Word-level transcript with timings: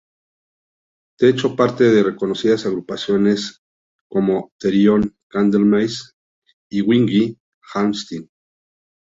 Ha 1.19 1.25
hecho 1.27 1.55
parte 1.55 1.83
de 1.83 2.01
reconocidas 2.01 2.65
agrupaciones 2.65 3.61
como 4.09 4.51
Therion, 4.59 5.15
Candlemass 5.29 6.15
y 6.71 6.81
Yngwie 6.81 7.37
Malmsteen. 7.75 8.27